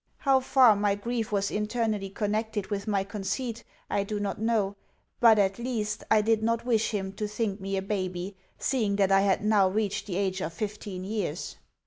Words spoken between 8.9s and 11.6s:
that I had now reached the age of fifteen years.